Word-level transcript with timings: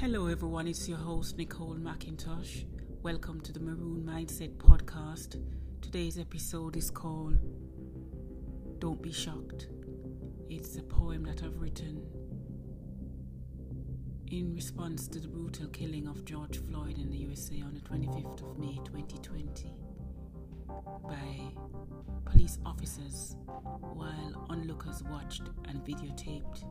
Hello, 0.00 0.26
everyone. 0.26 0.68
It's 0.68 0.86
your 0.86 0.98
host, 0.98 1.38
Nicole 1.38 1.76
McIntosh. 1.76 2.66
Welcome 3.02 3.40
to 3.40 3.50
the 3.50 3.60
Maroon 3.60 4.04
Mindset 4.06 4.54
podcast. 4.58 5.42
Today's 5.80 6.18
episode 6.18 6.76
is 6.76 6.90
called 6.90 7.38
Don't 8.78 9.00
Be 9.00 9.10
Shocked. 9.10 9.68
It's 10.50 10.76
a 10.76 10.82
poem 10.82 11.24
that 11.24 11.42
I've 11.42 11.58
written 11.58 12.02
in 14.30 14.52
response 14.54 15.08
to 15.08 15.18
the 15.18 15.28
brutal 15.28 15.68
killing 15.68 16.06
of 16.06 16.26
George 16.26 16.58
Floyd 16.58 16.98
in 16.98 17.08
the 17.10 17.16
USA 17.16 17.62
on 17.62 17.72
the 17.72 17.80
25th 17.80 18.42
of 18.42 18.58
May 18.58 18.76
2020 18.84 19.72
by 21.04 22.30
police 22.30 22.58
officers 22.66 23.34
while 23.46 24.46
onlookers 24.50 25.02
watched 25.04 25.44
and 25.68 25.82
videotaped. 25.86 26.64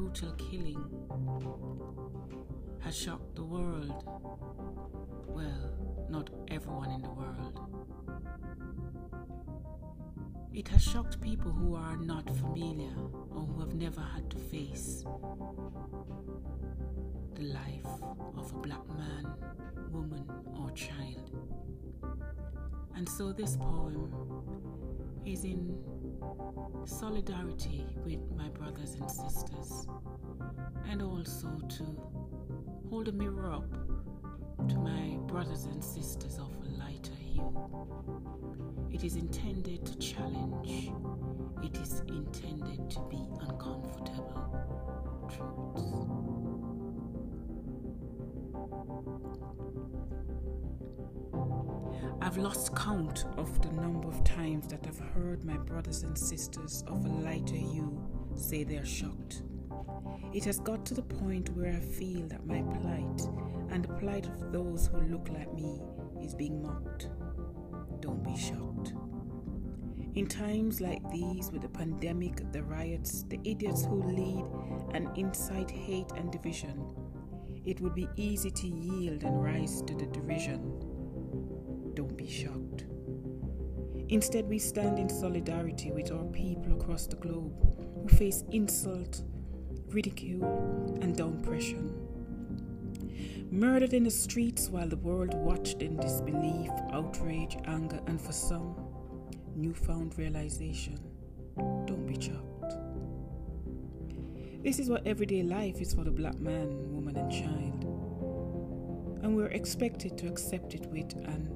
Brutal 0.00 0.32
killing 0.32 0.82
has 2.80 2.96
shocked 2.96 3.34
the 3.36 3.44
world. 3.44 4.02
Well, 5.26 5.74
not 6.08 6.30
everyone 6.48 6.90
in 6.90 7.02
the 7.02 7.10
world. 7.10 7.60
It 10.54 10.68
has 10.68 10.82
shocked 10.82 11.20
people 11.20 11.52
who 11.52 11.74
are 11.74 11.98
not 11.98 12.34
familiar 12.38 12.96
or 13.30 13.42
who 13.42 13.60
have 13.60 13.74
never 13.74 14.00
had 14.00 14.30
to 14.30 14.38
face 14.38 15.04
the 17.34 17.42
life 17.42 17.92
of 18.38 18.54
a 18.54 18.58
black 18.58 18.88
man, 18.96 19.34
woman, 19.90 20.24
or 20.58 20.70
child. 20.70 21.30
And 22.96 23.06
so 23.06 23.34
this 23.34 23.58
poem 23.58 24.10
is 25.26 25.44
in 25.44 25.78
solidarity 26.84 27.86
with 28.04 28.20
my 28.36 28.48
brothers 28.48 28.94
and 28.94 29.10
sisters, 29.10 29.86
and 30.88 31.02
also 31.02 31.48
to 31.68 31.84
hold 32.88 33.08
a 33.08 33.12
mirror 33.12 33.52
up 33.52 33.70
to 34.68 34.76
my 34.78 35.16
brothers 35.26 35.64
and 35.64 35.82
sisters 35.82 36.38
of 36.38 36.50
a 36.64 36.68
lighter 36.78 37.14
hue. 37.14 37.52
It 38.92 39.04
is 39.04 39.16
intended 39.16 39.86
to 39.86 39.98
challenge, 39.98 40.92
it 41.62 41.76
is 41.78 42.00
intended 42.08 42.90
to 42.90 43.00
be 43.08 43.24
uncomfortable 43.40 44.60
truths. 45.28 46.20
I've 52.30 52.38
lost 52.38 52.76
count 52.76 53.24
of 53.38 53.60
the 53.60 53.72
number 53.72 54.06
of 54.06 54.22
times 54.22 54.68
that 54.68 54.86
I've 54.86 55.00
heard 55.16 55.44
my 55.44 55.56
brothers 55.56 56.04
and 56.04 56.16
sisters 56.16 56.84
of 56.86 57.04
a 57.04 57.08
lighter 57.08 57.56
hue 57.56 58.00
say 58.36 58.62
they 58.62 58.76
are 58.76 58.86
shocked. 58.86 59.42
It 60.32 60.44
has 60.44 60.60
got 60.60 60.86
to 60.86 60.94
the 60.94 61.02
point 61.02 61.48
where 61.56 61.72
I 61.72 61.80
feel 61.80 62.28
that 62.28 62.46
my 62.46 62.62
plight 62.62 63.20
and 63.72 63.84
the 63.84 63.94
plight 63.94 64.26
of 64.26 64.52
those 64.52 64.86
who 64.86 65.00
look 65.00 65.28
like 65.30 65.52
me 65.54 65.80
is 66.22 66.36
being 66.36 66.62
mocked. 66.62 67.08
Don't 67.98 68.22
be 68.22 68.36
shocked. 68.36 68.92
In 70.14 70.28
times 70.28 70.80
like 70.80 71.02
these, 71.10 71.50
with 71.50 71.62
the 71.62 71.68
pandemic, 71.68 72.52
the 72.52 72.62
riots, 72.62 73.24
the 73.28 73.40
idiots 73.42 73.84
who 73.84 74.04
lead 74.04 74.44
and 74.94 75.18
incite 75.18 75.72
hate 75.72 76.12
and 76.14 76.30
division, 76.30 76.94
it 77.66 77.80
would 77.80 77.96
be 77.96 78.08
easy 78.14 78.52
to 78.52 78.68
yield 78.68 79.24
and 79.24 79.42
rise 79.42 79.82
to 79.82 79.96
the 79.96 80.06
derision 80.06 80.89
shocked. 82.30 82.84
Instead, 84.08 84.48
we 84.48 84.58
stand 84.58 84.98
in 84.98 85.08
solidarity 85.08 85.90
with 85.90 86.10
our 86.10 86.24
people 86.24 86.72
across 86.80 87.06
the 87.06 87.16
globe 87.16 87.52
who 88.02 88.08
face 88.16 88.44
insult, 88.50 89.22
ridicule, 89.88 90.98
and 91.02 91.16
down 91.16 91.42
pressure. 91.42 91.82
Murdered 93.50 93.94
in 93.94 94.04
the 94.04 94.10
streets 94.10 94.68
while 94.68 94.88
the 94.88 94.96
world 94.96 95.34
watched 95.34 95.82
in 95.82 95.96
disbelief, 95.96 96.70
outrage, 96.92 97.56
anger, 97.66 98.00
and 98.06 98.20
for 98.20 98.32
some, 98.32 98.76
newfound 99.56 100.16
realization. 100.16 100.98
Don't 101.56 102.06
be 102.06 102.14
shocked. 102.14 102.76
This 104.62 104.78
is 104.78 104.88
what 104.88 105.06
everyday 105.06 105.42
life 105.42 105.80
is 105.80 105.94
for 105.94 106.04
the 106.04 106.10
black 106.10 106.38
man, 106.38 106.92
woman, 106.92 107.16
and 107.16 107.30
child. 107.30 107.84
And 109.22 109.36
we're 109.36 109.46
expected 109.46 110.16
to 110.18 110.28
accept 110.28 110.74
it 110.74 110.86
with 110.86 111.12
an 111.26 111.48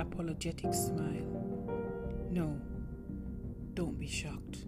apologetic 0.00 0.72
smile. 0.74 1.26
No, 2.30 2.60
don't 3.74 3.98
be 3.98 4.06
shocked. 4.06 4.66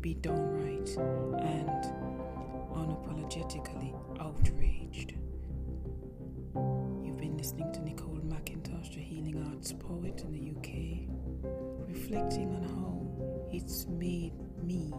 Be 0.00 0.14
downright 0.14 0.88
and 0.96 1.84
unapologetically 2.72 3.94
outraged. 4.20 5.14
You've 7.04 7.18
been 7.18 7.36
listening 7.36 7.72
to 7.72 7.80
Nicole 7.82 8.20
McIntosh, 8.26 8.94
the 8.94 9.00
healing 9.00 9.44
arts 9.50 9.72
poet 9.72 10.22
in 10.22 10.32
the 10.32 10.50
UK, 10.50 11.08
reflecting 11.88 12.54
on 12.54 12.62
how 12.62 13.48
it's 13.52 13.86
made 13.86 14.32
me 14.62 14.92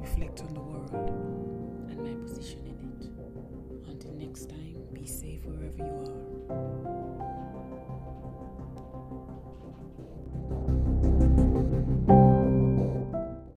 reflect 0.00 0.40
on 0.40 0.54
the 0.54 0.60
world 0.60 1.10
and 1.90 1.98
my 1.98 2.14
position 2.24 2.60
in 2.66 2.78
it. 3.00 3.88
Until 3.88 4.12
next 4.12 4.48
time, 4.48 4.76
be 4.92 5.06
safe 5.06 5.44
wherever 5.44 5.78
you 5.78 6.90
are. 6.90 6.95